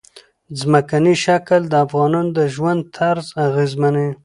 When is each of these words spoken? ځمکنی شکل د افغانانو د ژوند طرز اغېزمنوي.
ځمکنی 0.59 1.13
شکل 1.25 1.61
د 1.67 1.73
افغانانو 1.85 2.31
د 2.37 2.39
ژوند 2.53 2.81
طرز 2.97 3.25
اغېزمنوي. 3.47 4.13